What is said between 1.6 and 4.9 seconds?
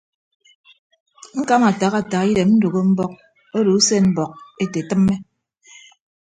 ataha ataha idem ndәgho mbọk odo usen mbọk ete